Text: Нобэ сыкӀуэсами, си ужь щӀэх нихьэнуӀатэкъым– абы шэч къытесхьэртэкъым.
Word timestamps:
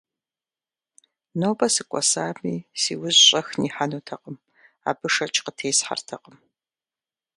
Нобэ 1.39 1.65
сыкӀуэсами, 1.73 2.55
си 2.81 2.93
ужь 3.03 3.19
щӀэх 3.27 3.47
нихьэнуӀатэкъым– 3.59 4.37
абы 4.89 5.07
шэч 5.13 5.35
къытесхьэртэкъым. 5.43 6.37